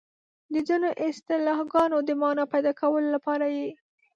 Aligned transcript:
د 0.53 0.55
ځینو 0.67 0.89
اصطلاحګانو 1.07 1.97
د 2.07 2.09
مانا 2.21 2.45
پيدا 2.53 2.71
کولو 2.79 3.07
لپاره 3.15 3.45
یې 3.57 3.67